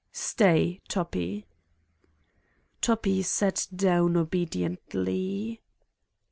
"Stay, 0.13 0.81
Toppi." 0.87 1.45
Toppi 2.81 3.21
sat 3.21 3.67
down 3.75 4.17
obediently. 4.17 5.61